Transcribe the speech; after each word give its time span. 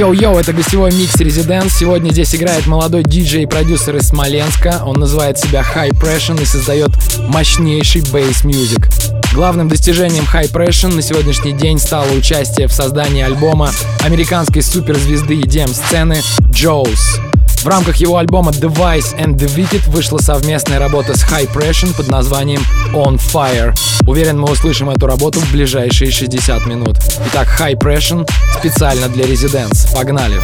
Йоу-йоу, 0.00 0.38
это 0.38 0.54
гостевой 0.54 0.90
микс 0.94 1.14
Residence. 1.16 1.72
Сегодня 1.78 2.10
здесь 2.10 2.34
играет 2.34 2.66
молодой 2.66 3.02
диджей 3.02 3.42
и 3.42 3.46
продюсер 3.46 3.96
из 3.96 4.08
Смоленска. 4.08 4.80
Он 4.86 4.98
называет 4.98 5.38
себя 5.38 5.62
High 5.62 5.90
Pression 5.90 6.40
и 6.40 6.46
создает 6.46 6.88
мощнейший 7.28 8.00
бейс-мьюзик. 8.10 8.88
Главным 9.34 9.68
достижением 9.68 10.24
High 10.24 10.50
Pression 10.50 10.94
на 10.94 11.02
сегодняшний 11.02 11.52
день 11.52 11.78
стало 11.78 12.10
участие 12.12 12.66
в 12.66 12.72
создании 12.72 13.22
альбома 13.22 13.72
американской 14.02 14.62
суперзвезды 14.62 15.34
EDM-сцены 15.34 16.22
Джоус. 16.50 17.20
В 17.62 17.66
рамках 17.66 17.96
его 17.96 18.16
альбома 18.16 18.52
Device 18.52 19.14
and 19.18 19.36
The 19.36 19.54
Wicked 19.54 19.90
вышла 19.90 20.16
совместная 20.16 20.78
работа 20.78 21.14
с 21.14 21.22
High 21.24 21.52
Pression 21.52 21.94
под 21.94 22.08
названием 22.08 22.62
On 22.94 23.16
Fire. 23.16 23.74
Уверен, 24.06 24.40
мы 24.40 24.50
услышим 24.50 24.88
эту 24.88 25.06
работу 25.06 25.40
в 25.40 25.52
ближайшие 25.52 26.10
60 26.10 26.64
минут. 26.64 26.96
Итак, 27.26 27.48
High 27.60 27.78
Pression 27.78 28.26
специально 28.58 29.08
для 29.10 29.26
Residents. 29.26 29.94
Погнали! 29.94 30.40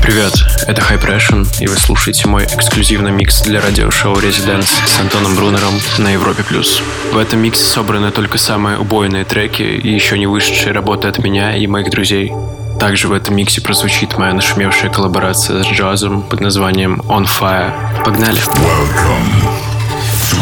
Привет, 0.00 0.32
это 0.66 0.80
High 0.80 1.04
Pression, 1.04 1.46
и 1.60 1.66
вы 1.66 1.76
слушаете 1.76 2.26
мой 2.26 2.44
эксклюзивный 2.46 3.12
микс 3.12 3.42
для 3.42 3.60
радиошоу 3.60 4.14
Residents 4.14 4.70
с 4.86 5.00
Антоном 5.00 5.36
Брунером 5.36 5.78
на 5.98 6.14
Европе+. 6.14 6.42
плюс. 6.42 6.82
В 7.12 7.18
этом 7.18 7.40
миксе 7.40 7.62
собраны 7.62 8.10
только 8.10 8.38
самые 8.38 8.78
убойные 8.78 9.26
треки 9.26 9.62
и 9.62 9.92
еще 9.92 10.18
не 10.18 10.26
вышедшие 10.26 10.72
работы 10.72 11.08
от 11.08 11.18
меня 11.18 11.54
и 11.56 11.66
моих 11.66 11.90
друзей. 11.90 12.32
Также 12.78 13.08
в 13.08 13.12
этом 13.12 13.36
миксе 13.36 13.60
прозвучит 13.60 14.18
моя 14.18 14.32
нашумевшая 14.34 14.90
коллаборация 14.90 15.62
с 15.62 15.66
джазом 15.66 16.22
под 16.22 16.40
названием 16.40 17.02
On 17.08 17.24
Fire. 17.24 17.72
Погнали! 18.04 18.40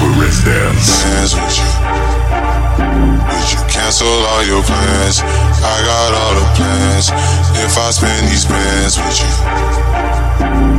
Plans 0.01 1.35
cancel 3.91 4.07
all 4.07 4.45
your 4.47 4.63
plans? 4.63 5.19
I 5.67 5.77
got 5.83 6.11
all 6.15 6.35
the 6.39 6.47
plans. 6.55 7.11
If 7.59 7.75
I 7.75 7.91
spend 7.91 8.23
these 8.31 8.47
bands 8.47 8.95
with 9.03 9.19
you, 9.19 9.33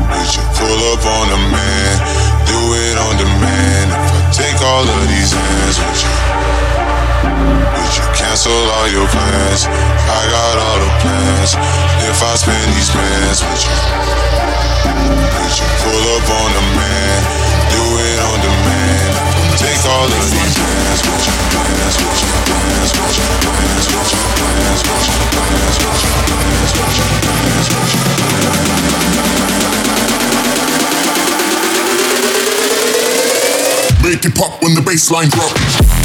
would 0.08 0.32
you 0.32 0.46
pull 0.56 0.80
up 0.96 1.04
on 1.04 1.26
the 1.28 1.42
man? 1.52 1.94
Do 2.48 2.60
it 2.72 2.96
on 2.96 3.14
demand. 3.20 3.88
If 3.92 4.12
I 4.16 4.22
take 4.32 4.60
all 4.64 4.86
of 4.88 5.02
these 5.12 5.36
hands 5.36 5.76
with 5.84 6.00
you, 6.04 6.14
would 7.76 7.94
you 8.00 8.08
cancel 8.16 8.64
all 8.80 8.88
your 8.88 9.08
plans? 9.12 9.68
I 9.68 10.22
got 10.32 10.56
all 10.56 10.81
plans. 11.42 11.56
If 12.06 12.22
I 12.22 12.36
spend 12.36 12.74
these 12.76 12.90
bands 12.94 13.42
with 13.42 13.66
you, 13.66 13.74
would 15.02 15.58
you 15.58 15.68
pull 15.82 16.06
up 16.18 16.30
on 16.30 16.50
the 16.54 16.62
man? 16.78 17.22
Do 17.72 17.82
it 17.98 18.20
on 18.22 18.38
demand. 18.42 19.14
Take 19.58 19.82
all 19.90 20.06
of 20.06 20.12
these 20.12 20.58
hands 20.58 21.02
with 21.02 21.26
you, 21.26 21.34
hands 21.42 21.98
with 21.98 22.22
you, 22.22 22.30
hands 22.46 22.94
with 22.98 23.18
you, 23.18 23.26
hands 23.42 23.88
with 23.90 24.12
you, 24.12 24.22
hands 24.22 24.82
with 24.82 25.02
you, 25.02 25.18
hands 25.32 25.78
with 25.78 25.98
you, 25.98 26.38
hands 26.38 26.74
with 26.78 26.98
you, 26.98 27.06
hands 27.42 27.70
with 27.70 27.94
you. 27.94 28.10
Make 34.04 34.26
it 34.26 34.36
pop 34.36 34.64
when 34.64 34.74
the 34.74 34.82
bass 34.82 35.12
line 35.12 35.30
drop. 35.30 36.01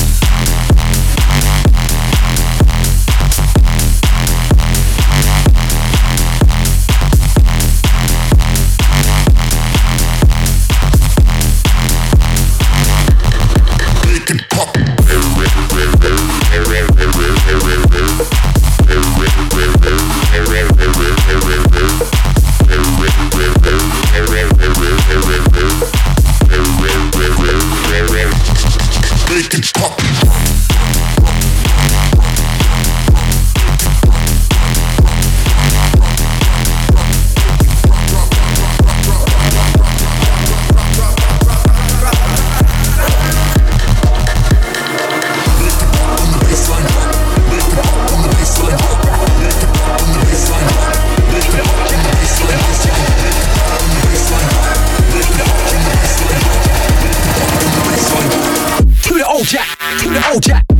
Jack. 60.41 60.75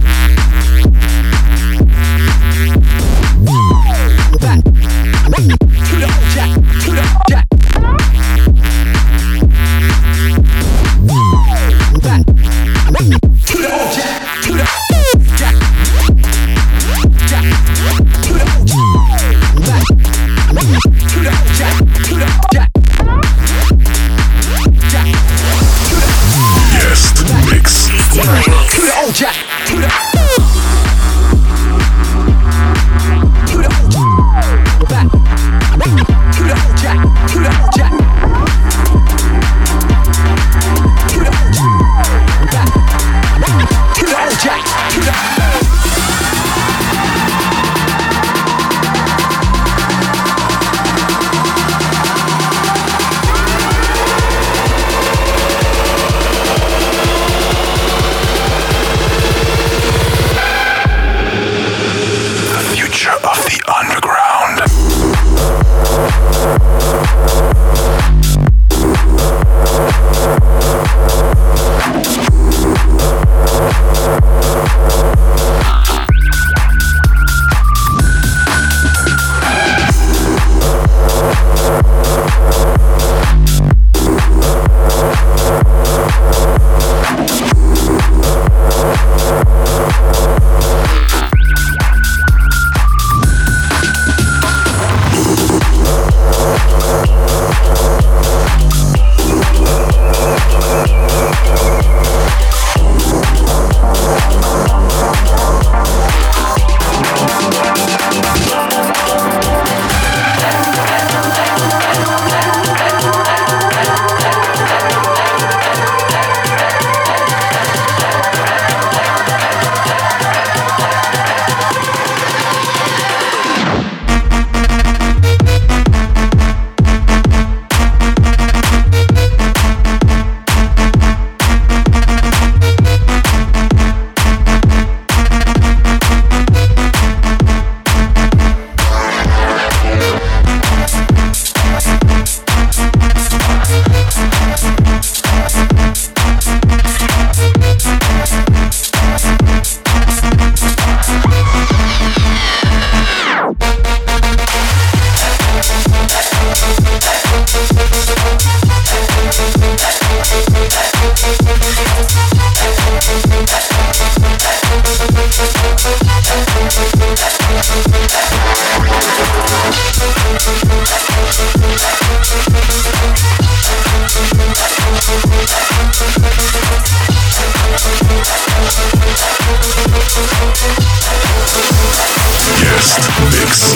Mix. 183.34 183.74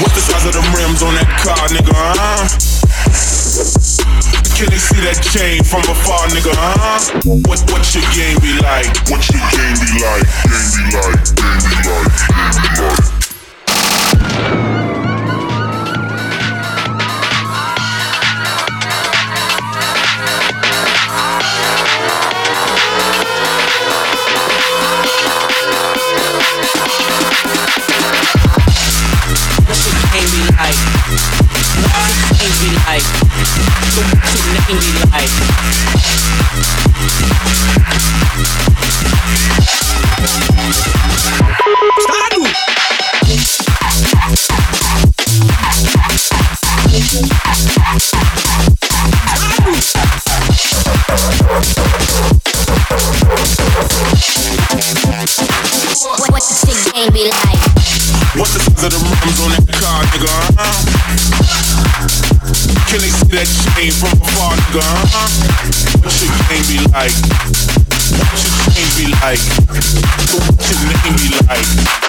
What's 0.00 0.14
the 0.14 0.24
size 0.24 0.46
of 0.46 0.52
the 0.52 0.64
rims 0.76 1.02
on 1.02 1.14
that 1.14 1.28
car, 1.44 1.68
nigga? 1.68 1.92
Huh? 1.92 2.48
Can 4.56 4.70
they 4.70 4.78
see 4.78 5.00
that 5.04 5.20
chain 5.20 5.62
from 5.62 5.82
afar, 5.84 6.28
nigga? 6.32 6.52
Huh? 6.56 7.00
What 7.44 7.60
what 7.70 7.84
your 7.94 8.04
game 8.16 8.38
be 8.40 8.56
like? 8.64 8.88
What 9.12 9.20
your 9.28 9.44
game 9.52 9.76
be 9.84 10.00
like? 10.00 10.24
Game 10.48 10.72
be 10.72 10.96
like? 10.96 11.20
Game 11.36 11.60
be 11.60 11.76
like? 11.84 12.08
Game 12.32 12.56
be 12.64 12.68
like? 12.80 14.55
That 63.36 63.44
chain 63.76 63.92
from 63.92 64.16
afar, 64.22 64.56
nigga? 64.56 64.80
Huh? 65.12 65.28
What 66.00 66.14
your 66.22 66.32
game 66.48 66.64
be 66.70 66.78
like? 66.90 68.55
Be 68.96 69.04
like? 69.20 69.38
What 70.48 70.70
your 70.70 70.80
name 70.88 71.16
be 71.16 71.28
like? 71.46 72.06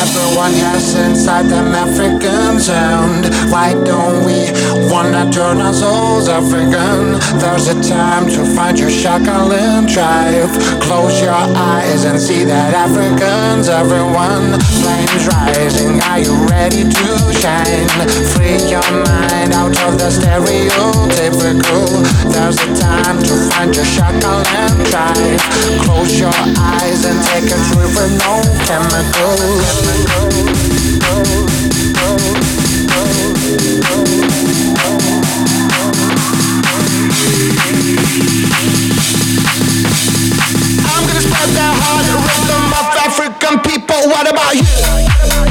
Everyone 0.00 0.54
has 0.64 0.94
inside 0.94 1.46
them 1.46 1.74
African 1.74 2.58
sound. 2.58 3.28
Why 3.52 3.74
don't 3.84 4.24
we 4.24 4.48
wanna 4.88 5.30
turn 5.30 5.60
our 5.60 5.74
souls 5.74 6.28
African? 6.28 7.20
There's 7.38 7.68
a 7.68 7.76
time 7.82 8.26
to 8.30 8.44
find 8.56 8.78
your 8.78 8.88
Shakalin 8.88 9.92
tribe. 9.92 10.50
Close 10.80 11.20
your 11.20 11.34
eyes 11.34 12.04
and 12.04 12.18
see 12.18 12.44
that 12.44 12.72
Africans, 12.72 13.68
everyone. 13.68 14.58
Flames 14.80 15.26
rising, 15.28 16.00
are 16.08 16.20
you 16.20 16.34
ready 16.48 16.84
to 16.88 17.08
shine? 17.36 17.90
Free 18.32 18.56
your 18.72 18.86
mind 19.04 19.52
out 19.52 19.76
of 19.84 19.98
the 19.98 20.08
stereotypical. 20.08 21.84
There's 22.32 22.56
a 22.56 22.70
time 22.80 23.20
to 23.20 23.34
find 23.50 23.74
your 23.76 23.84
Shakalin 23.84 24.74
tribe. 24.88 25.40
Close 25.84 25.99
your 26.08 26.32
eyes 26.56 27.04
and 27.04 27.20
take 27.26 27.44
a 27.44 27.58
trip 27.68 27.92
with 27.92 28.12
no 28.24 28.40
chemicals. 28.64 29.60
I'm 40.88 41.06
gonna 41.06 41.20
spread 41.20 41.50
that 41.52 41.74
hard 41.76 42.06
rhythm 42.24 42.72
of 42.80 42.86
African 43.04 43.60
people. 43.60 44.08
What 44.08 44.26
about 44.30 44.54
you? 44.54 45.49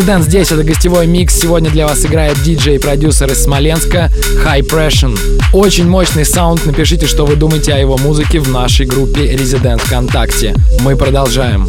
Резидент 0.00 0.24
здесь, 0.24 0.50
это 0.50 0.64
гостевой 0.64 1.06
микс. 1.06 1.38
Сегодня 1.38 1.68
для 1.68 1.86
вас 1.86 2.06
играет 2.06 2.42
диджей 2.42 2.76
и 2.76 2.78
продюсер 2.78 3.30
из 3.30 3.42
Смоленска 3.42 4.10
High 4.46 4.66
Pression. 4.66 5.18
Очень 5.52 5.88
мощный 5.88 6.24
саунд. 6.24 6.64
Напишите, 6.64 7.06
что 7.06 7.26
вы 7.26 7.36
думаете 7.36 7.74
о 7.74 7.78
его 7.78 7.98
музыке 7.98 8.40
в 8.40 8.48
нашей 8.48 8.86
группе 8.86 9.36
Резидент 9.36 9.82
ВКонтакте. 9.82 10.54
Мы 10.80 10.96
продолжаем. 10.96 11.68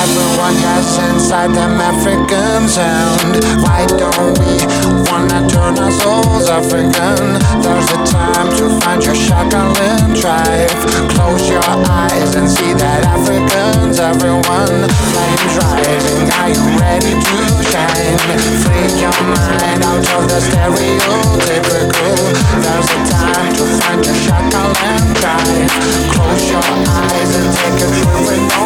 Everyone 0.00 0.56
has 0.64 0.98
inside 1.08 1.52
them 1.54 1.80
African 1.80 2.68
sound. 2.68 3.40
Why 3.62 3.86
don't 3.86 4.38
we 4.38 4.60
wanna 5.08 5.48
turn 5.48 5.78
our 5.78 5.90
souls 5.90 6.48
African? 6.48 7.38
There's 7.62 7.90
a 7.90 8.00
time 8.04 8.48
to 8.56 8.68
find 8.80 9.02
your 9.04 9.14
Shakalin 9.14 10.20
tribe. 10.20 10.70
Close 11.14 11.48
your 11.48 11.64
eyes 11.64 12.34
and 12.34 12.48
see 12.48 12.72
that 12.74 13.04
Africans, 13.04 13.98
everyone, 13.98 14.88
flames 14.88 15.54
rising. 15.60 16.28
Are 16.40 16.50
you 16.50 16.64
ready 16.80 17.14
to 17.16 17.36
shine? 17.72 18.18
Free 18.64 18.88
your 19.00 19.16
mind 19.32 19.84
out 19.84 20.04
of 20.16 20.28
the 20.28 20.40
stereotypical. 20.40 22.16
There's 22.60 22.88
a 22.90 23.00
time 23.12 23.52
to 23.54 23.64
find 23.80 24.00
your 24.04 24.16
Shakalin 24.16 25.04
tribe. 25.20 25.70
Close 26.12 26.50
your 26.50 26.64
eyes 26.64 27.32
and 27.36 27.48
take 27.56 27.80
a 27.84 28.09
trip 28.10 28.26
with 28.26 28.48
no 28.48 28.60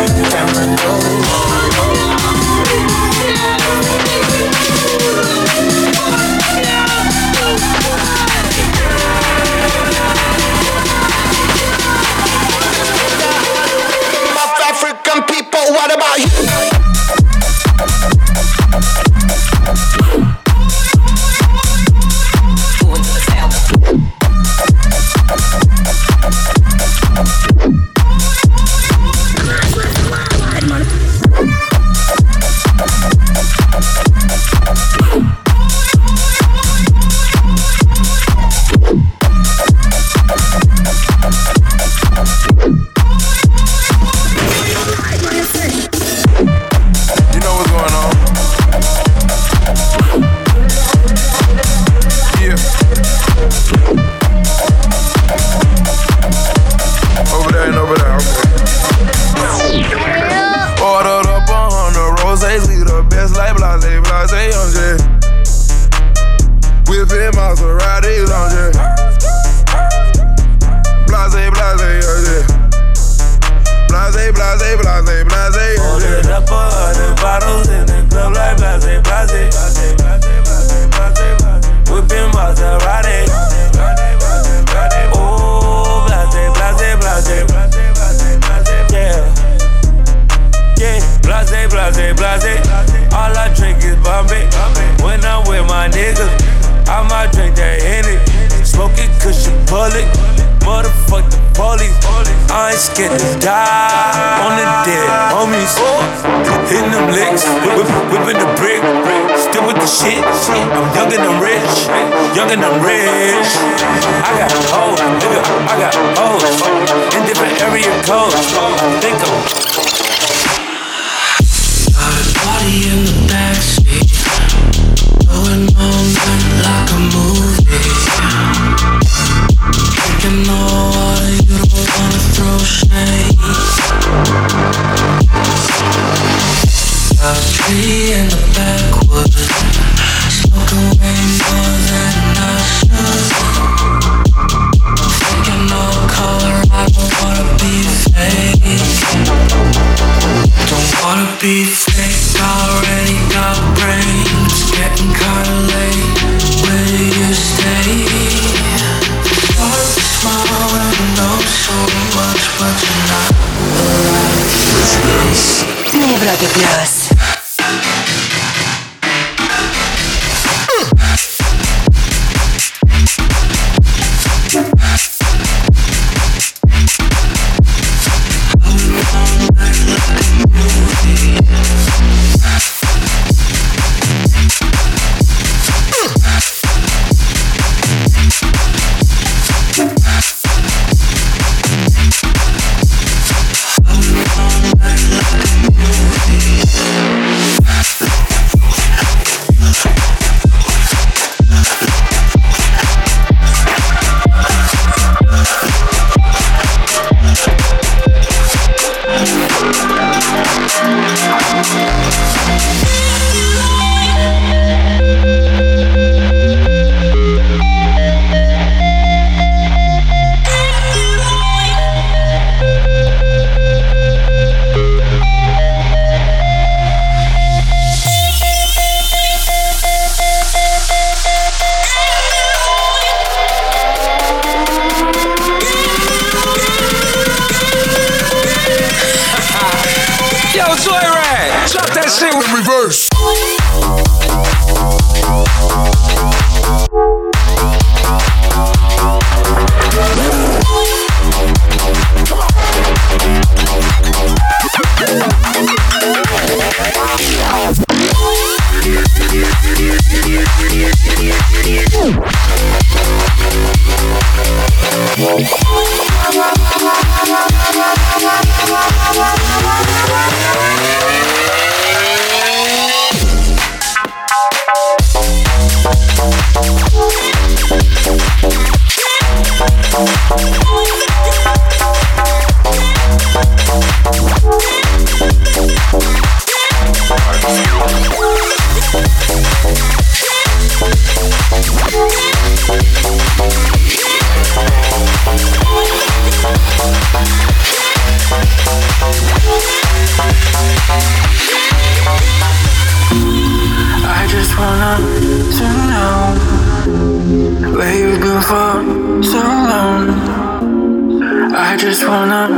just 311.96 312.08
wanna 312.08 312.48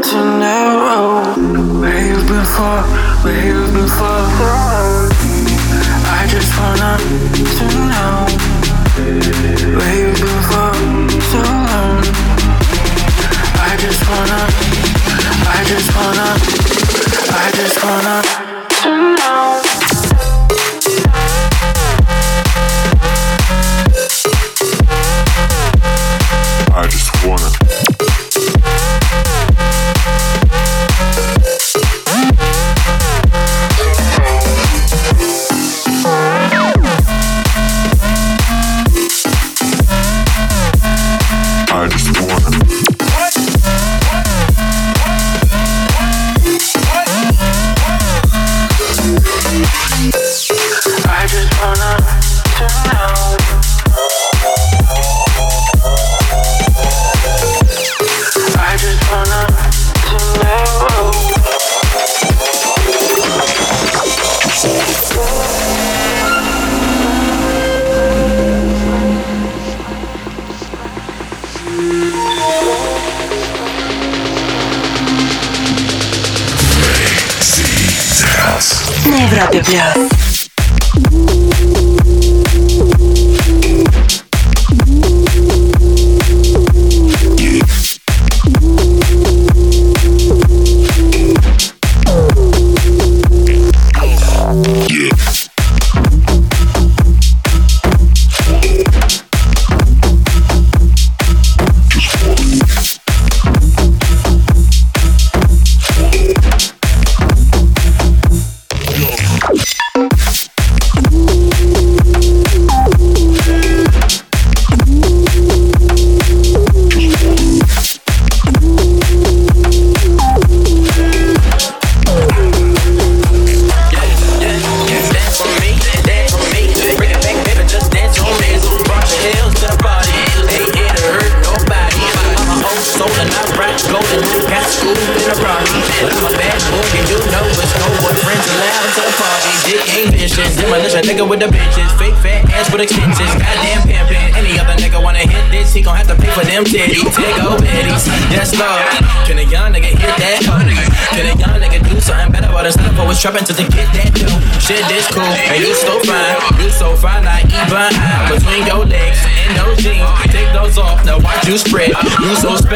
to 0.00 0.18
know 0.38 1.24
where 1.80 2.00
you've 2.06 2.28
been 2.28 2.44
for, 2.44 2.78
where 3.24 3.44
you've 3.44 3.72
been 3.74 3.88
for. 3.88 4.20
I 6.18 6.22
just 6.30 6.52
wanna 6.60 6.92
to 7.58 7.66
know 7.90 8.26
where 9.76 9.94
you've 9.98 10.20
been 10.22 10.42
for 10.48 10.70
so 11.30 11.40
long. 11.42 12.04
I 13.58 13.74
just 13.82 14.02
wanna, 14.08 14.42
I 15.50 15.64
just 15.66 15.90
wanna, 15.96 16.28
I 17.34 17.50
just 17.58 17.76
wanna 17.82 18.16
to 18.82 18.90
know. 19.18 19.44
I 26.76 26.86
just 26.86 27.10
wanna 27.26 27.63
Yeah. 79.70 80.13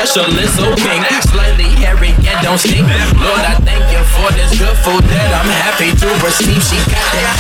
specialist, 0.08 0.56
so 0.56 0.74
pink. 0.76 1.04
Slightly 1.28 1.68
hairy 1.76 2.10
and 2.26 2.42
don't 2.42 2.58
stink. 2.58 2.88
Lord, 3.20 3.44
I 3.44 3.56
thank 3.64 3.92
you 3.92 4.02
for 4.16 4.32
this 4.32 4.58
good 4.58 4.76
food 4.78 5.04
that 5.04 5.30
I'm 5.36 5.50
happy 5.52 5.92
to 5.92 6.08
receive. 6.24 6.62
She 6.64 6.76
got 6.88 7.04
that. 7.12 7.36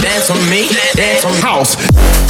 Dance 0.00 0.30
on 0.30 0.50
me, 0.50 0.68
dance 0.94 1.24
on 1.24 1.34
house. 1.40 2.27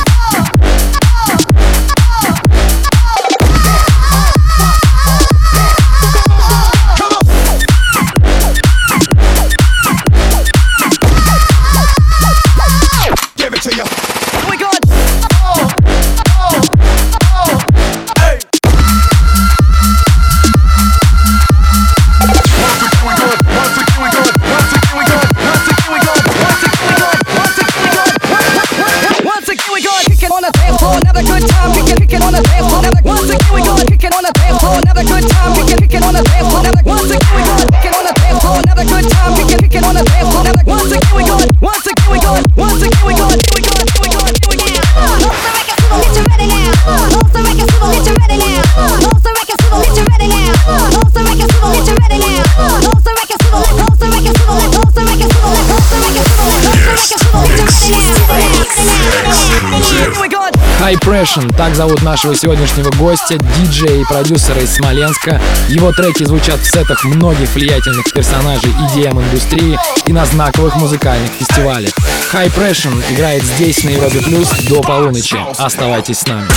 Vibration. 60.89 61.55
Так 61.55 61.75
зовут 61.75 62.01
нашего 62.03 62.35
сегодняшнего 62.35 62.91
гостя, 62.93 63.37
диджея 63.37 64.01
и 64.01 64.05
продюсера 64.05 64.59
из 64.63 64.75
Смоленска. 64.75 65.39
Его 65.69 65.93
треки 65.93 66.25
звучат 66.25 66.61
в 66.61 66.67
сетах 66.67 67.05
многих 67.05 67.55
влиятельных 67.55 68.11
персонажей 68.11 68.71
EDM-индустрии 68.71 69.75
эм 69.75 69.81
и 70.07 70.13
на 70.15 70.25
знаковых 70.25 70.77
музыкальных 70.77 71.31
фестивалях. 71.33 71.93
High 72.33 72.51
Pressure 72.55 73.13
играет 73.13 73.43
здесь, 73.43 73.85
на 73.85 73.91
Европе 73.91 74.21
Плюс, 74.21 74.49
до 74.67 74.81
полуночи. 74.81 75.37
Оставайтесь 75.59 76.21
с 76.21 76.27
нами. 76.27 76.49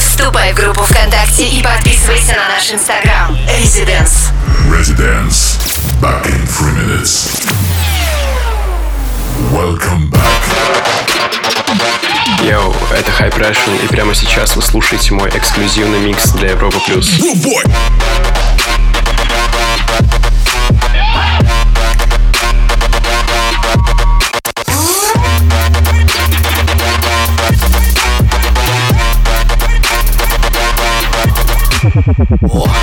Вступай 0.00 0.52
в 0.52 0.56
группу 0.56 0.82
ВКонтакте 0.82 1.46
и 1.46 1.62
подписывайся 1.62 2.32
на 2.32 2.48
наш 2.48 2.68
Инстаграм. 2.72 3.32
Residence. 3.62 4.32
Residence. 4.68 5.58
Back 6.00 6.26
in 6.26 6.46
three 6.48 6.72
minutes. 6.74 7.61
это 13.02 13.10
Hype 13.10 13.36
Russian, 13.36 13.84
и 13.84 13.88
прямо 13.88 14.14
сейчас 14.14 14.54
вы 14.54 14.62
слушаете 14.62 15.14
мой 15.14 15.28
эксклюзивный 15.30 15.98
микс 15.98 16.30
для 16.30 16.50
Европы+. 16.50 16.78
плюс. 16.86 17.10
Whoa. 32.42 32.81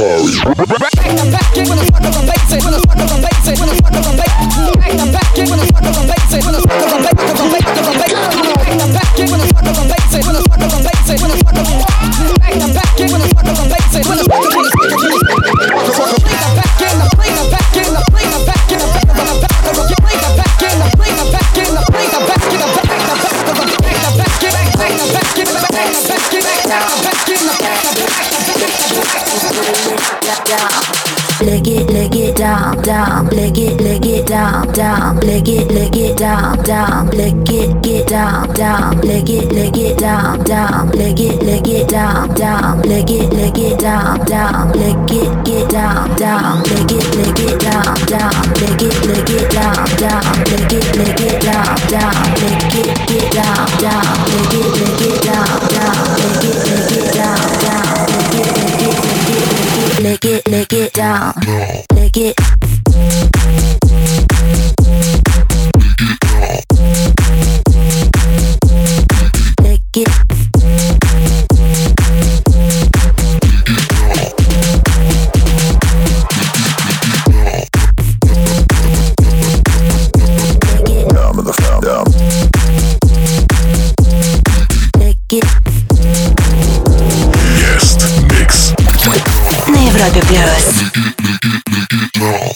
Ari 0.00 0.59
lick 33.32 33.58
it, 33.58 33.80
lick 33.80 34.04
it 34.06 34.26
down, 34.26 34.72
down, 34.72 35.16
lick 35.20 35.48
it, 35.48 35.70
lick 35.70 35.96
it 35.96 36.16
down, 36.18 36.62
down, 36.64 37.08
lick 37.10 37.34
it, 37.50 37.82
get 37.82 38.08
down, 38.08 38.52
down, 38.54 39.00
lick 39.00 39.28
it, 39.28 39.52
lick 39.52 39.76
it 39.76 39.98
down, 39.98 40.42
down, 40.44 40.88
lick 40.90 41.20
it, 41.20 41.42
lick 41.42 41.66
it 41.66 41.88
down, 41.88 42.34
down, 42.34 42.82
lick 42.82 43.10
it, 43.10 43.32
lick 43.32 43.58
it 43.58 43.78
down, 43.78 44.24
down, 44.24 44.72
lick 44.72 44.96
it, 45.10 45.44
get 45.44 45.70
down, 45.70 46.16
down, 46.16 46.62
lick 46.64 46.90
it, 46.90 47.14
lick 47.16 47.38
it 47.38 47.60
down, 47.60 47.94
down, 48.06 48.32
lick 48.60 48.82
it, 48.82 49.06
lick 49.06 49.30
it 49.30 49.50
down, 49.50 49.84
down, 49.96 50.32
lick 50.50 50.72
it, 50.72 50.96
lick 50.96 51.20
it 51.20 51.40
down, 51.40 51.76
down, 51.88 52.14
lick 52.40 52.74
it, 52.74 52.90
get 53.08 53.32
down, 53.32 53.66
down, 53.78 54.04
lick 54.30 54.54
it, 54.54 54.70
lick 54.80 55.00
it 55.00 55.22
down, 55.22 55.68
down, 55.70 56.04
lick 56.18 56.44
it, 56.44 56.66
lick 56.70 56.90
it 56.90 57.12
down, 57.12 57.48
down, 57.60 58.00
lick 58.10 58.34
it, 58.40 58.50
lick 58.50 58.64
it, 60.00 60.00
lick 60.00 60.24
it, 60.24 60.24
lick 60.24 60.24
it, 60.24 60.48
lick 60.48 60.72
it 60.72 60.92
down, 60.92 61.34
lick 61.94 62.16
it. 62.16 62.79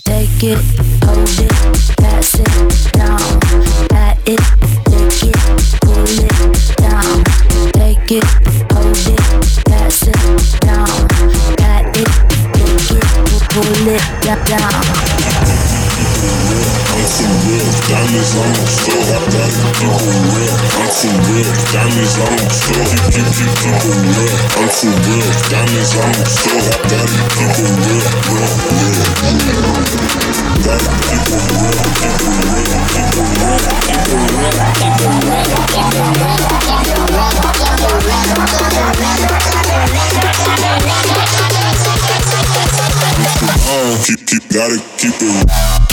Take 0.05 0.43
it, 0.43 0.59
hold 1.05 1.29
it, 1.41 1.51
pass 1.99 2.35
it 2.39 2.93
down. 2.93 3.41
Pat 3.89 4.19
it, 4.27 4.94
real. 17.45 17.69
Diamonds 17.89 18.33
on 18.41 18.53
the 18.57 18.65
floor. 18.65 19.05
I 19.05 19.21
got 19.29 19.49
it. 19.49 19.61
Keep 19.77 19.93
it 19.93 20.17
real. 20.33 20.55
I'm 20.75 20.89
too 20.89 21.13
real. 21.29 21.51
Diamonds 21.73 22.17
on 22.21 22.33
the 22.37 22.49
floor. 22.49 22.85
Keep, 22.89 23.05
keep, 23.15 23.29
keep, 23.37 23.53
keep 23.61 23.85
it 23.85 24.01
real. 24.05 24.37
I'm 24.59 24.69
too 24.73 24.93
real. 25.05 25.29
Diamonds 25.53 25.93
on 26.01 26.13
the 26.17 26.25
floor. 26.25 26.65
I 26.65 26.81
got 26.89 27.05
it. 27.05 27.21
Keep 27.35 27.57
it 27.61 27.77
real, 27.85 28.09
real, 28.33 28.53
real. 28.75 29.05
Got 30.65 30.81
it. 30.81 30.93
Keep 31.05 31.29
it 31.29 31.45
real. 31.55 31.85
Keep 31.95 32.17
it 32.17 32.35
real. 32.35 32.81
Keep 32.85 33.13
it 33.13 33.33
real. 33.35 33.61
Keep 33.65 33.93
it 34.25 34.49
real. 34.55 34.65
Keep 34.75 34.95
it 34.95 35.21
real. 36.05 36.45
Keep, 44.05 44.27
keep, 44.27 44.43
gotta 44.51 44.77
keep 44.99 45.15
it 45.21 45.84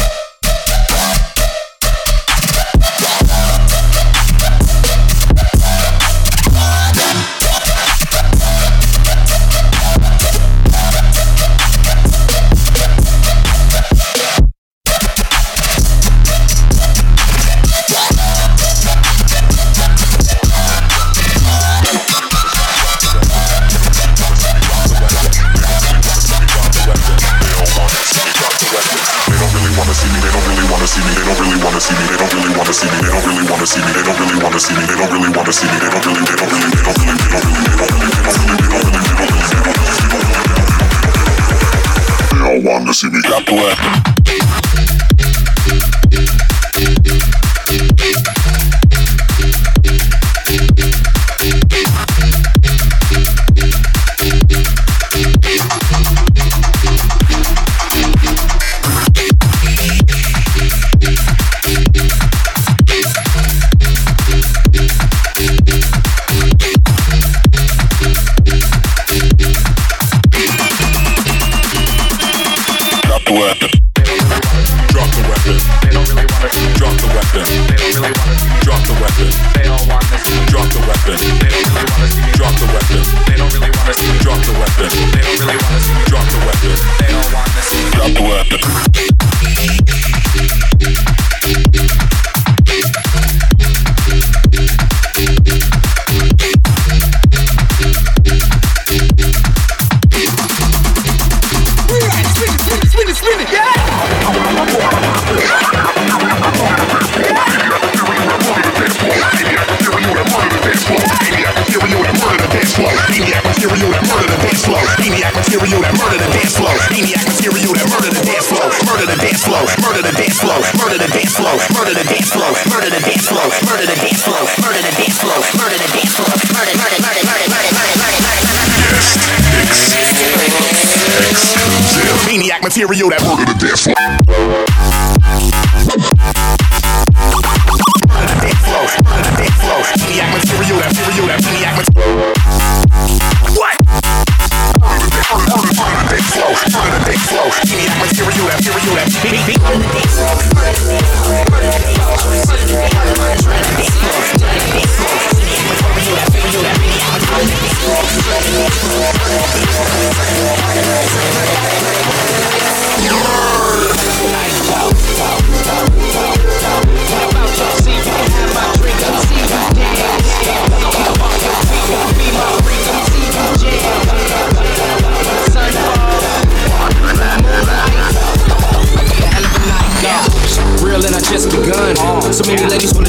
material 132.81 133.09
that 133.09 133.21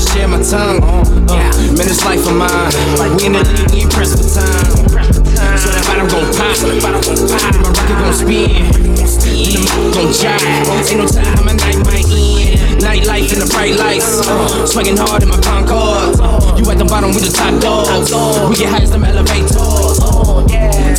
Uh, 0.03 1.47
Man, 1.79 1.87
this 1.87 2.05
life 2.05 2.27
of 2.27 2.35
mine. 2.35 2.51
We 3.15 3.27
in 3.27 3.39
the 3.39 3.43
league, 3.47 3.71
we 3.71 3.87
ain't 3.87 3.93
pressed 3.95 4.19
for 4.19 4.27
time. 4.27 4.99
So 5.55 5.71
that 5.71 5.87
bottom 5.87 6.11
gon' 6.11 6.27
pop, 6.35 6.59
my 6.83 6.91
record 6.91 7.23
gon' 7.23 8.11
spin, 8.11 8.67
the 8.75 9.63
mic 9.63 9.95
gon' 9.95 10.11
jive. 10.11 10.43
Ain't 10.43 10.99
no 10.99 11.07
time, 11.07 11.47
my 11.47 11.55
night 11.55 11.79
might 11.87 12.03
end. 12.11 12.83
Nightlife 12.83 13.31
in 13.31 13.39
the 13.39 13.49
bright 13.55 13.79
lights, 13.79 14.27
uh, 14.27 14.67
swinging 14.67 14.99
hard 14.99 15.23
in 15.23 15.31
my 15.31 15.39
Concorde. 15.39 16.19
Uh, 16.19 16.59
you 16.59 16.67
at 16.67 16.79
the 16.79 16.85
bottom 16.85 17.15
with 17.15 17.23
the 17.23 17.31
top 17.31 17.55
dogs. 17.63 18.11
We 18.51 18.57
get 18.59 18.75
high 18.75 18.83
as 18.83 18.91
them 18.91 19.05
elevators. 19.05 19.55
Uh, 20.03 20.43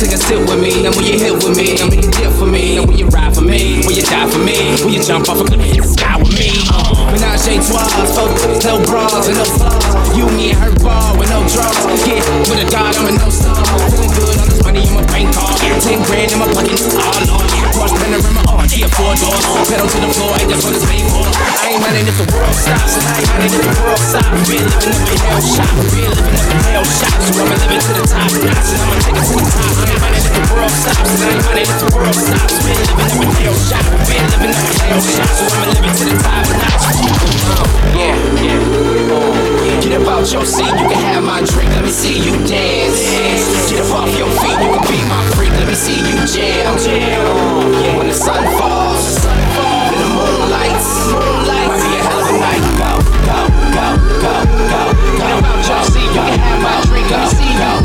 Take 0.00 0.16
a 0.16 0.18
sip 0.18 0.40
with 0.48 0.58
me, 0.64 0.80
then 0.80 0.96
when 0.96 1.04
you 1.04 1.20
hit 1.20 1.36
with 1.44 1.54
me, 1.56 1.76
then 1.76 1.92
when 1.92 2.00
you 2.00 2.10
dip 2.10 2.32
for 2.32 2.48
me, 2.48 2.80
then 2.80 2.88
when 2.88 2.96
you 2.96 3.06
ride 3.12 3.34
for 3.36 3.44
me, 3.44 3.84
when 3.84 3.94
you 3.94 4.02
die 4.02 4.26
for 4.32 4.40
me, 4.40 4.80
when 4.80 4.96
you 4.96 5.02
jump 5.04 5.28
off 5.28 5.38
a 5.40 5.44
cliff 5.44 5.84
sky 5.84 6.16
with 6.16 6.32
me. 6.32 6.93
Menage 7.14 7.46
a 7.46 7.62
trois, 7.62 7.86
folks, 8.10 8.42
no 8.66 8.82
bras 8.90 9.30
and 9.30 9.38
no 9.38 9.46
flaws. 9.54 10.18
You, 10.18 10.26
me, 10.34 10.50
and 10.50 10.58
her 10.58 10.74
ball 10.82 11.14
with 11.14 11.30
no 11.30 11.46
drugs. 11.46 11.78
Yeah, 12.02 12.18
with 12.50 12.58
a 12.58 12.66
dog, 12.66 12.90
I'm 12.98 13.06
a 13.06 13.12
no 13.14 13.30
star. 13.30 13.54
Feeling 13.94 14.10
good 14.18 14.34
on 14.42 14.50
this 14.50 14.58
money 14.66 14.82
in 14.82 14.94
my 14.98 15.06
bank 15.06 15.30
card. 15.30 15.54
Ten 15.78 16.02
grand 16.10 16.34
in 16.34 16.42
my 16.42 16.50
pocket, 16.50 16.74
all 16.98 17.22
Lord. 17.30 17.46
Cross 17.70 17.94
panorama, 18.02 18.42
oh, 18.50 18.66
yeah, 18.66 18.90
four 18.98 19.14
doors. 19.14 19.46
Pedal 19.70 19.86
to 19.86 19.98
the 20.02 20.10
floor, 20.10 20.34
ain't 20.42 20.50
that's 20.50 20.66
what 20.66 20.74
it's 20.74 20.82
made 20.90 21.06
for. 21.06 21.22
I 21.22 21.78
ain't 21.78 21.82
minding 21.86 22.10
if 22.10 22.18
the 22.18 22.26
world 22.34 22.50
stops, 22.50 22.98
I 22.98 23.22
ain't 23.22 23.30
minding 23.30 23.54
if 23.54 23.62
the 23.62 23.74
world 23.78 24.02
stops. 24.02 24.34
Been 24.50 24.66
living 24.66 24.90
up 24.90 25.06
a 25.06 25.14
hell 25.22 25.38
shot, 25.38 25.70
been 25.94 26.10
living 26.18 26.34
up 26.34 26.50
a 26.50 26.58
hell 26.66 26.86
shot. 26.98 27.14
So 27.14 27.30
I'ma 27.38 27.54
live 27.62 27.78
it 27.78 27.82
to 27.86 27.92
the 27.94 28.04
top 28.10 28.26
notch, 28.42 28.74
and 28.74 28.82
I'ma 28.82 28.96
take 29.06 29.18
it 29.18 29.26
to 29.30 29.34
the 29.38 29.46
top. 29.54 29.70
I 29.70 29.86
ain't 29.86 30.02
minding 30.02 30.18
if 30.18 30.34
the 30.34 30.42
world 30.50 30.74
stops, 30.74 31.14
I 31.14 31.30
ain't 31.30 31.46
minding 31.46 31.62
if 31.62 31.78
the 31.78 31.88
world 31.94 32.18
stops. 32.18 32.54
Been 32.58 32.74
living 32.74 33.06
up 33.06 33.22
a 33.22 33.26
hell 33.38 33.54
shot, 33.54 33.86
been 34.02 34.26
living 34.34 34.50
up 34.50 34.66
a 34.66 34.82
hell 34.82 34.98
shot. 34.98 35.30
So 35.30 35.44
I'ma 35.46 35.78
live 35.78 35.86
it 35.86 35.94
to 35.94 36.04
the 36.10 36.16
top 36.18 36.42
notch. 36.58 37.03
Uh. 37.04 38.24
Get 39.80 40.00
up 40.00 40.08
out 40.08 40.32
your 40.32 40.44
seat, 40.44 40.64
you 40.64 40.88
can 40.88 41.02
have 41.12 41.22
my 41.24 41.42
drink. 41.44 41.70
Let 41.70 41.84
me 41.84 41.90
see 41.90 42.18
you 42.18 42.32
dance. 42.46 43.00
Get 43.70 43.80
up 43.84 43.92
off 43.94 44.16
your 44.16 44.30
feet, 44.40 44.58
you 44.64 44.70
can 44.72 44.84
be 44.88 44.98
my 45.08 45.22
freak. 45.36 45.50
Let 45.50 45.68
me 45.68 45.74
see 45.74 46.00
you 46.00 46.16
jam. 46.26 46.76
Yeah, 46.80 47.96
when 47.98 48.08
the 48.08 48.14
sun 48.14 48.42
falls, 48.58 49.20
the 49.20 50.06
moon 50.16 50.50
lights, 50.50 50.88
a 51.08 52.38
night. 52.40 52.64
Get 55.18 55.30
up 55.30 55.44
your 55.44 55.84
seat, 55.84 56.08
you 56.08 56.22
can 56.24 56.38
have 56.40 56.62
my 56.62 56.80
drink. 56.88 57.10
Let 57.10 57.20
me 57.20 57.28
see 57.36 57.52
you 57.52 57.83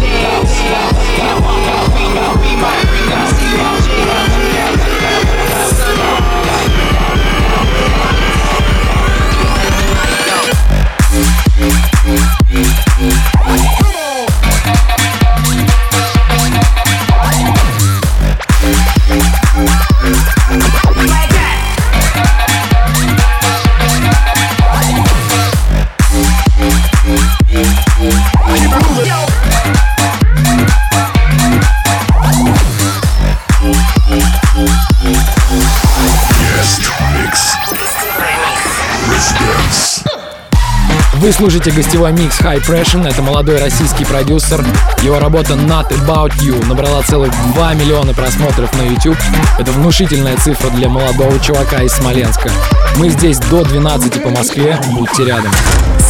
слушаете 41.39 41.71
гостевой 41.71 42.11
микс 42.11 42.41
High 42.41 42.61
Pressure. 42.65 43.07
Это 43.07 43.21
молодой 43.21 43.59
российский 43.59 44.03
продюсер. 44.03 44.61
Его 45.01 45.19
работа 45.19 45.53
Not 45.53 45.87
About 45.89 46.37
You 46.39 46.65
набрала 46.65 47.01
целых 47.03 47.31
2 47.53 47.73
миллиона 47.75 48.13
просмотров 48.13 48.75
на 48.75 48.81
YouTube. 48.81 49.17
Это 49.57 49.71
внушительная 49.71 50.35
цифра 50.35 50.69
для 50.71 50.89
молодого 50.89 51.39
чувака 51.39 51.81
из 51.83 51.93
Смоленска. 51.93 52.51
Мы 52.97 53.07
здесь 53.07 53.37
до 53.39 53.63
12 53.63 54.21
по 54.21 54.31
Москве. 54.31 54.77
Будьте 54.91 55.23
рядом. 55.23 55.53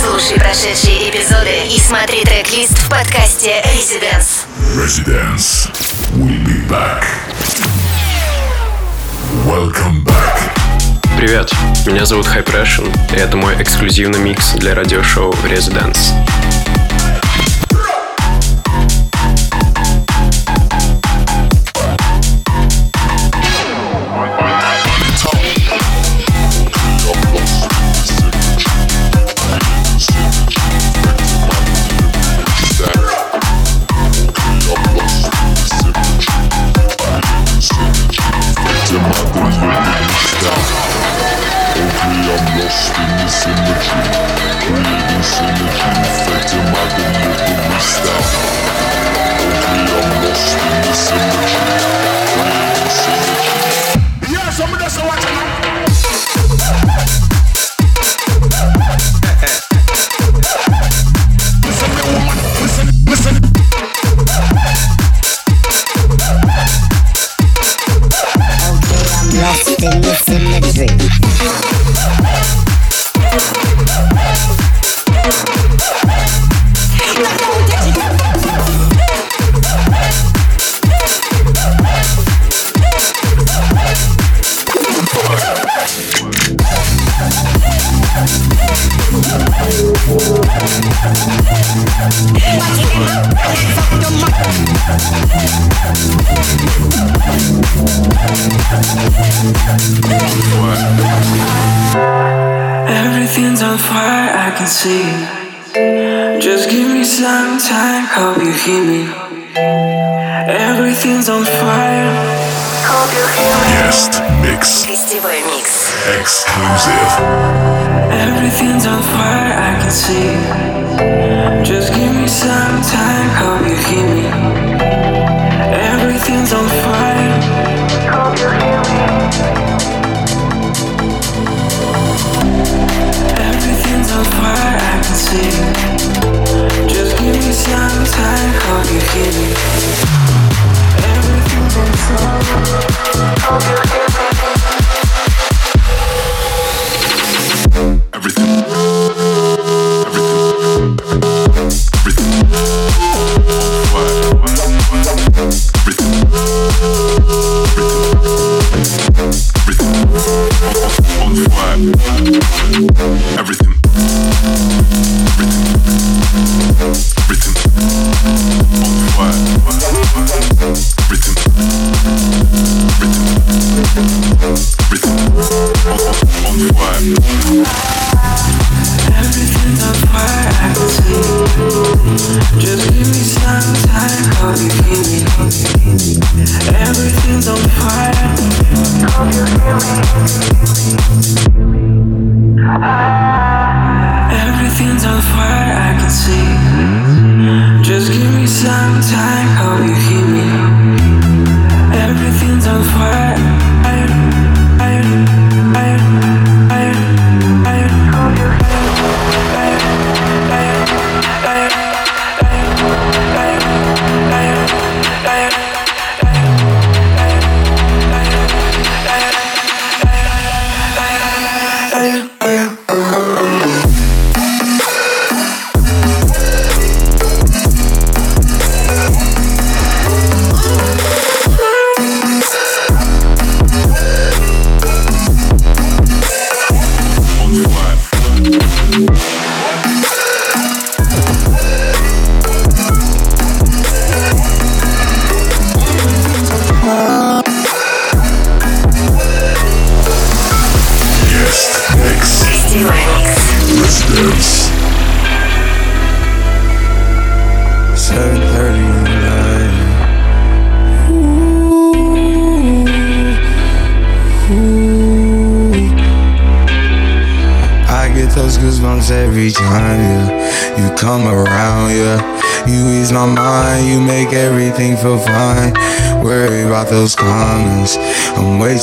Слушай 0.03 0.39
прошедшие 0.39 1.11
эпизоды 1.11 1.75
и 1.75 1.79
смотри 1.79 2.23
трек-лист 2.23 2.79
в 2.79 2.89
подкасте 2.89 3.63
Residence. 3.65 4.47
Residence. 4.75 5.69
We'll 6.15 6.43
be 6.43 6.67
back. 6.67 7.05
Welcome 9.45 10.03
back. 10.03 10.38
Привет, 11.19 11.51
меня 11.85 12.05
зовут 12.05 12.27
Pressure, 12.27 12.89
и 13.13 13.19
это 13.19 13.35
мой 13.35 13.61
эксклюзивный 13.61 14.19
микс 14.19 14.53
для 14.53 14.73
радиошоу 14.73 15.33
Residence. 15.43 16.13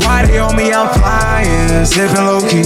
Why 0.00 0.26
they 0.26 0.38
on 0.38 0.56
me? 0.56 0.72
I'm 0.72 0.88
flying, 0.98 1.84
sipping 1.84 2.24
low 2.24 2.40
key. 2.40 2.64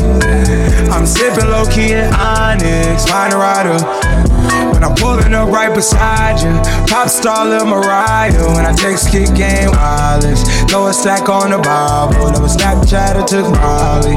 I'm 0.91 1.07
sipping 1.07 1.49
low 1.51 1.67
key 1.67 1.93
in 1.93 2.13
Onyx, 2.15 3.07
find 3.07 3.33
a 3.33 3.37
rider. 3.37 3.79
When 4.73 4.83
I'm 4.85 4.95
pulling 4.95 5.35
up 5.35 5.49
right 5.49 5.73
beside 5.75 6.41
you, 6.43 6.53
pop 6.87 7.09
star 7.09 7.47
Lil 7.47 7.67
Mariah. 7.67 8.55
When 8.55 8.67
I 8.67 8.73
text 8.73 9.11
kick 9.11 9.35
game 9.35 9.71
wireless, 9.71 10.43
throw 10.69 10.89
a 10.89 10.93
stack 10.93 11.29
on 11.29 11.51
the 11.51 11.59
Bible. 11.59 12.31
Never 12.31 12.49
Snapchat 12.49 13.17
or 13.17 13.27
took 13.27 13.49
Molly. 13.61 14.17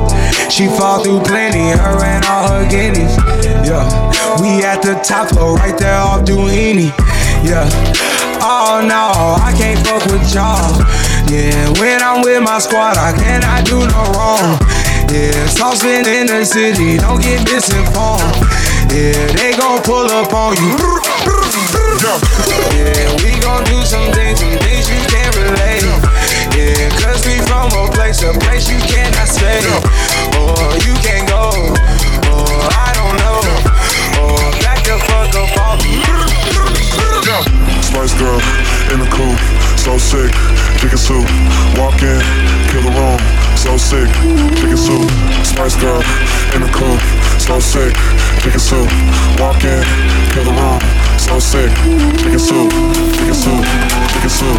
She 0.50 0.68
fall 0.68 1.04
through 1.04 1.22
plenty, 1.22 1.72
her 1.78 2.04
and 2.04 2.26
all 2.26 2.48
her 2.50 2.70
guineas. 2.70 3.16
Yeah, 3.66 3.86
we 4.42 4.64
at 4.64 4.82
the 4.82 4.96
top 5.04 5.30
floor, 5.30 5.56
right 5.56 5.78
there 5.78 5.98
off 5.98 6.26
Duini. 6.26 6.92
Yeah. 7.44 7.70
Oh 8.42 8.86
no, 8.86 9.36
I 9.42 9.54
can't 9.58 9.80
fuck 9.86 10.06
with 10.06 10.34
y'all. 10.34 11.07
Yeah, 11.26 11.70
when 11.82 12.02
I'm 12.02 12.22
with 12.22 12.42
my 12.44 12.60
squad, 12.60 12.98
I 12.98 13.12
cannot 13.18 13.66
do 13.66 13.80
no 13.82 14.04
wrong. 14.14 14.60
Yeah, 15.10 15.48
saucepan 15.48 16.06
in 16.06 16.28
the 16.28 16.46
city, 16.46 16.98
don't 16.98 17.22
get 17.22 17.44
misinformed. 17.50 18.22
Yeah, 18.94 19.26
they 19.34 19.58
gon' 19.58 19.82
pull 19.84 20.08
up 20.08 20.34
on 20.34 20.56
you. 20.56 20.78
Yeah, 22.78 23.10
we 23.24 23.34
gon' 23.42 23.64
do 23.66 23.82
some 23.84 24.12
things, 24.14 24.40
some 24.40 24.58
things 24.64 24.88
you 24.88 25.02
can't 25.12 25.36
relate. 25.36 25.84
Yeah, 26.56 26.90
cause 27.02 27.26
we 27.26 27.40
from 27.48 27.72
a 27.74 27.90
place, 27.92 28.22
a 28.24 28.32
place 28.38 28.70
you 28.70 28.80
cannot 28.80 29.28
stay. 29.28 29.60
Or 30.40 30.56
you 30.86 30.94
can't 31.04 31.28
go. 31.28 31.52
Or 32.32 32.48
I 32.72 32.92
don't 32.96 33.16
know. 33.20 33.42
Or 34.24 34.40
back 34.64 34.84
the 34.84 34.96
fuck 35.08 35.36
up 35.36 35.58
off. 35.60 35.82
Spice 37.84 38.14
girl 38.20 38.40
in 38.92 39.00
the 39.00 39.10
coupe, 39.12 39.40
so 39.80 39.98
sick. 39.98 40.67
Chicken 40.78 40.98
soup, 40.98 41.26
walk 41.76 42.02
in, 42.06 42.22
kill 42.70 42.86
the 42.86 42.94
room, 42.94 43.18
so 43.58 43.78
sick. 43.78 44.08
Chicken 44.62 44.78
soup, 44.78 45.10
Spice 45.44 45.76
girl 45.82 46.02
in 46.54 46.62
the 46.62 46.70
coupe, 46.70 47.02
so 47.42 47.60
sick. 47.60 47.98
Chicken 48.46 48.60
soup, 48.60 48.88
walk 49.42 49.64
in, 49.66 49.82
kill 50.32 50.46
the 50.46 50.54
room, 50.54 50.80
so 51.18 51.40
sick. 51.40 51.74
Chicken 52.22 52.38
soup, 52.38 52.70
chicken 53.18 53.34
soup, 53.34 53.66
chicken 54.14 54.30
soup, 54.30 54.58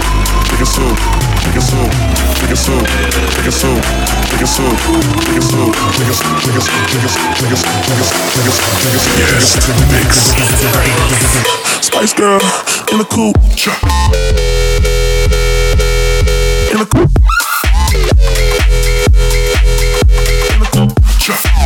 chicken 0.51 0.67
soup, 0.67 0.99
chicken 1.39 1.63
soup, 1.63 1.91
chicken 2.35 2.57
soup, 2.59 2.83
chicken 3.31 3.53
soup, 3.53 3.79
chicken 3.79 3.79
soup, 3.79 3.79
chicken 4.27 4.47
soup, 4.47 4.75
chicken 4.83 4.83
soup, 4.83 4.91
chicken 5.23 5.47
soup, 5.47 5.71
chicken 6.03 6.61
soup, 6.61 6.83
chicken 6.91 7.09
soup, 7.09 7.31
chicken 7.39 7.57
soup, 7.57 7.79
chicken 7.87 8.53
soup, 8.53 8.75
chicken 8.83 9.01
soup, 9.01 9.23
yes, 9.23 9.55
mix. 9.95 10.11
Spice 11.87 12.13
girl 12.13 12.41
in 12.91 12.99
the 12.99 13.07
coupe 13.07 13.39
in 16.71 16.79
the 16.79 16.87
club, 16.87 17.11
In 20.55 20.63
a 20.63 20.67
cool. 20.71 21.58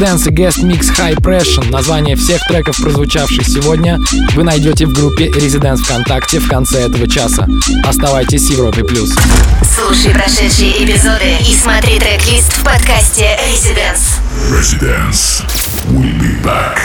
Residence 0.00 0.28
и 0.28 0.34
Guest 0.34 0.62
Mix 0.62 0.96
High 0.96 1.16
Pressure. 1.16 1.70
Название 1.70 2.16
всех 2.16 2.40
треков, 2.48 2.80
прозвучавших 2.80 3.46
сегодня, 3.46 4.00
вы 4.34 4.44
найдете 4.44 4.86
в 4.86 4.94
группе 4.94 5.26
Residence 5.26 5.82
ВКонтакте 5.82 6.38
в 6.38 6.48
конце 6.48 6.86
этого 6.86 7.06
часа. 7.06 7.46
Оставайтесь 7.84 8.46
с 8.46 8.50
Европой 8.50 8.82
плюс. 8.84 9.14
Слушай 9.62 10.14
прошедшие 10.14 10.84
эпизоды 10.84 11.36
и 11.46 11.54
смотри 11.54 11.98
трек-лист 11.98 12.50
в 12.50 12.64
подкасте 12.64 13.38
Residence. 13.52 14.20
Residence. 14.50 15.44
We'll 15.90 16.18
be 16.18 16.42
back. 16.42 16.78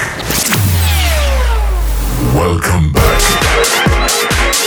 Welcome 2.35 2.91
back. 2.91 3.21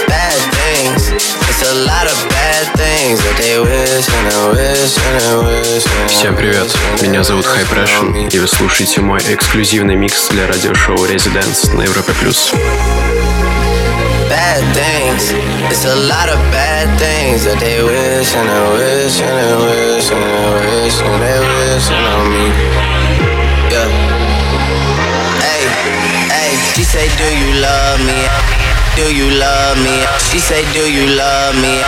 bad 0.09 0.41
things. 0.57 1.13
It's 1.13 1.63
a 1.69 1.75
lot 1.85 2.07
of 2.09 2.17
bad 2.33 2.65
things 2.81 3.21
that 3.21 3.37
they 3.37 3.61
wish 3.61 4.09
and 4.09 4.25
they 4.25 4.43
wish 4.57 4.97
and 4.97 5.15
they 5.21 5.37
wish. 5.45 5.85
and 5.85 6.09
they 6.09 6.15
Всем 6.15 6.35
привет, 6.35 6.75
меня 7.03 7.23
зовут 7.23 7.45
High 7.45 7.69
Pressure, 7.69 8.29
и 8.33 8.39
вы 8.39 8.49
слушаете 8.49 9.03
мой 9.03 9.19
эксклюзивный 9.19 9.97
микс 9.97 10.29
для 10.29 10.47
радиошоу 10.47 10.97
Residence 10.97 11.77
на 11.77 11.83
Европе+. 11.83 12.13
плюс. 12.15 12.53
Bad 14.31 14.65
things. 14.73 15.35
It's 15.71 15.85
a 15.85 15.95
lot 16.09 16.31
of 16.31 16.39
bad 16.51 16.89
things 16.99 17.45
that 17.45 17.61
they 17.61 17.83
wish 17.83 18.35
and 18.35 18.49
they 18.49 18.65
wish 18.79 19.21
and 19.21 19.37
they 19.37 19.55
wish 19.61 20.11
and 20.11 20.23
they 20.25 20.85
wish 20.87 21.03
and 21.03 21.21
they 21.23 21.39
wish 21.39 21.91
on 21.91 22.33
me. 22.33 22.49
Yeah. 23.71 23.89
Hey. 25.43 26.08
She 26.79 26.85
say, 26.85 27.09
Do 27.19 27.27
you 27.27 27.59
love 27.61 27.99
me? 28.07 28.23
Do 28.95 29.11
you 29.11 29.35
love 29.35 29.83
me? 29.83 29.99
She 30.31 30.39
say, 30.39 30.63
Do 30.71 30.87
you 30.87 31.11
love 31.11 31.59
me? 31.59 31.83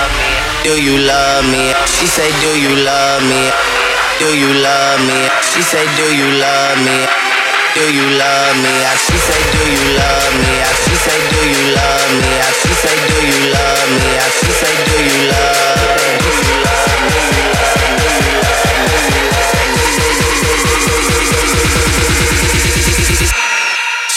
Do 0.66 0.82
you 0.82 0.98
love 1.06 1.46
me? 1.46 1.70
She 1.86 2.10
say, 2.10 2.26
Do 2.42 2.58
you 2.58 2.74
love 2.74 3.22
me? 3.22 3.54
Do 4.18 4.34
you 4.34 4.50
love 4.58 4.98
me? 5.06 5.30
She 5.46 5.62
say, 5.62 5.86
Do 5.94 6.10
you 6.10 6.26
love 6.42 6.74
me? 6.82 7.06
Do 7.78 7.86
you 7.86 8.02
love 8.18 8.56
me? 8.66 8.74
She 9.06 9.14
say, 9.14 9.38
Do 9.54 9.62
you 9.70 9.94
love 9.94 10.34
me? 10.42 10.58
She 10.82 10.94
say, 10.98 11.18
Do 11.30 11.38
you 11.38 11.62
love 11.70 12.10
me? 12.18 12.34
She 12.58 12.74
say, 12.74 12.96
Do 13.14 13.18
you 13.30 13.38
love 13.54 13.88
me? 13.94 14.10
She 14.42 14.50
say, 14.58 14.74
Do 14.90 14.96
you 15.06 15.30
love? 15.30 15.59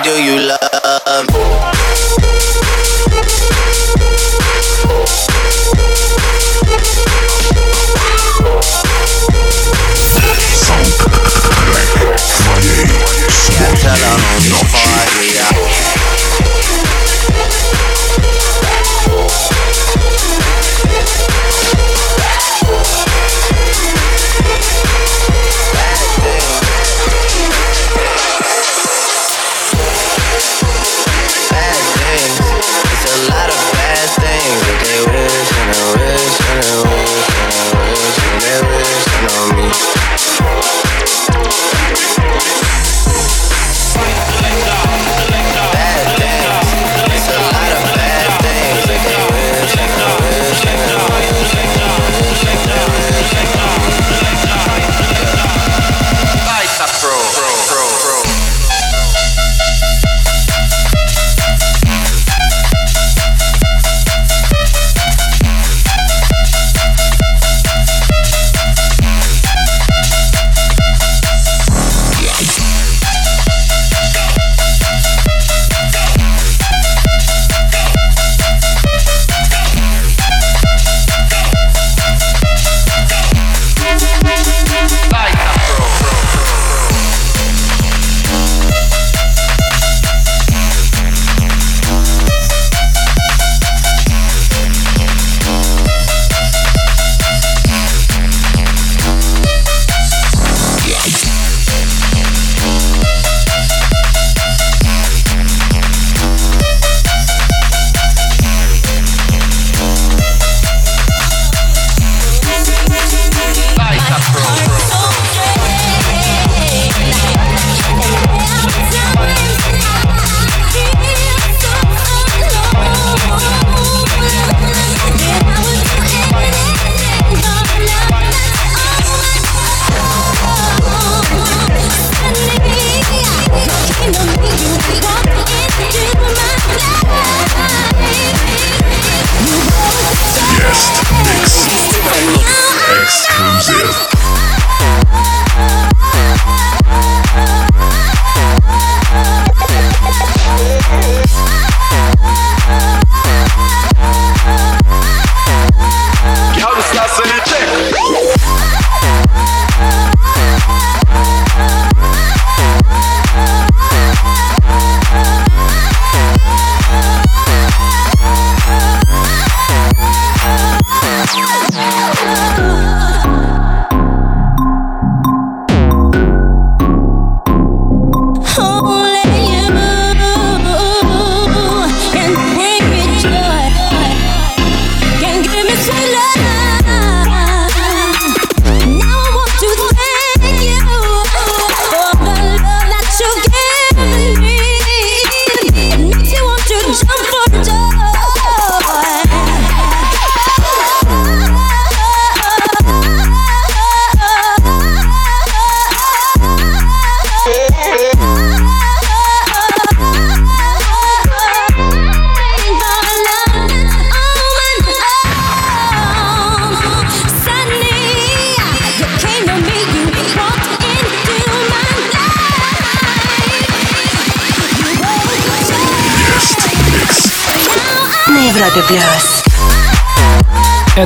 Do 0.00 0.10
you 0.24 0.40
love 0.40 1.26
me? 1.28 2.21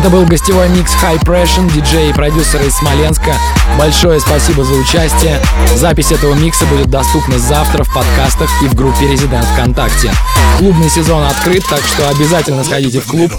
Это 0.06 0.14
был 0.14 0.24
гостевой 0.24 0.68
микс 0.68 0.92
High 1.02 1.20
Pressure, 1.24 1.68
диджей 1.72 2.10
и 2.10 2.12
продюсер 2.12 2.62
из 2.62 2.76
Смоленска. 2.76 3.34
Большое 3.76 4.20
спасибо 4.20 4.62
за 4.62 4.74
участие. 4.74 5.40
Запись 5.74 6.12
этого 6.12 6.32
микса 6.34 6.64
будет 6.66 6.86
доступна 6.86 7.40
завтра 7.40 7.82
в 7.82 7.92
подкастах 7.92 8.48
и 8.62 8.68
в 8.68 8.74
группе 8.76 9.08
Резидент 9.08 9.44
ВКонтакте. 9.46 10.12
Клубный 10.58 10.90
сезон 10.90 11.24
открыт, 11.24 11.64
так 11.68 11.80
что 11.80 12.08
обязательно 12.08 12.62
сходите 12.62 13.00
в 13.00 13.06
клуб 13.06 13.32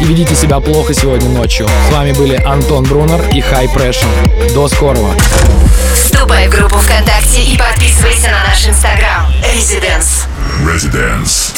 и 0.00 0.04
ведите 0.04 0.36
себя 0.36 0.60
плохо 0.60 0.94
сегодня 0.94 1.28
ночью. 1.28 1.68
С 1.88 1.92
вами 1.92 2.12
были 2.12 2.36
Антон 2.36 2.84
Брунер 2.84 3.20
и 3.32 3.40
High 3.40 3.74
Pressure. 3.74 4.54
До 4.54 4.68
скорого. 4.68 5.10
Вступай 5.92 6.46
в 6.46 6.52
группу 6.52 6.78
ВКонтакте 6.78 7.42
и 7.42 7.58
подписывайся 7.58 8.30
на 8.30 8.44
наш 8.44 8.64
инстаграм. 8.64 9.26
Residence. 9.42 10.28
Residence. 10.64 11.51